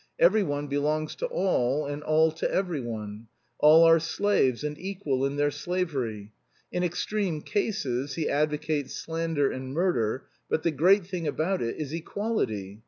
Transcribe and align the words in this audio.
Every 0.17 0.41
one 0.41 0.65
belongs 0.65 1.13
to 1.17 1.27
all 1.27 1.85
and 1.85 2.01
all 2.01 2.31
to 2.31 2.51
every 2.51 2.79
one. 2.81 3.27
All 3.59 3.83
are 3.83 3.99
slaves 3.99 4.63
and 4.63 4.75
equal 4.79 5.27
in 5.27 5.35
their 5.35 5.51
slavery. 5.51 6.33
In 6.71 6.83
extreme 6.83 7.41
cases 7.43 8.15
he 8.15 8.27
advocates 8.27 8.95
slander 8.95 9.51
and 9.51 9.71
murder, 9.73 10.25
but 10.49 10.63
the 10.63 10.71
great 10.71 11.05
thing 11.05 11.27
about 11.27 11.61
it 11.61 11.75
is 11.77 11.93
equality. 11.93 12.79